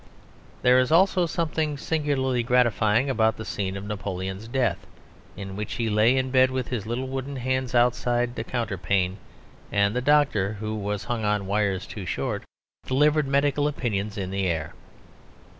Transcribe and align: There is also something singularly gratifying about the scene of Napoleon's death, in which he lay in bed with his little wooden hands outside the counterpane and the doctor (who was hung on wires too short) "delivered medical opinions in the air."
There 0.63 0.79
is 0.79 0.91
also 0.91 1.27
something 1.27 1.77
singularly 1.77 2.41
gratifying 2.41 3.07
about 3.07 3.37
the 3.37 3.45
scene 3.45 3.77
of 3.77 3.85
Napoleon's 3.85 4.47
death, 4.47 4.87
in 5.37 5.55
which 5.55 5.73
he 5.73 5.91
lay 5.91 6.17
in 6.17 6.31
bed 6.31 6.49
with 6.49 6.69
his 6.69 6.87
little 6.87 7.07
wooden 7.07 7.35
hands 7.35 7.75
outside 7.75 8.33
the 8.33 8.43
counterpane 8.43 9.17
and 9.71 9.95
the 9.95 10.01
doctor 10.01 10.53
(who 10.53 10.73
was 10.73 11.03
hung 11.03 11.23
on 11.23 11.45
wires 11.45 11.85
too 11.85 12.07
short) 12.07 12.43
"delivered 12.87 13.27
medical 13.27 13.67
opinions 13.67 14.17
in 14.17 14.31
the 14.31 14.47
air." 14.47 14.73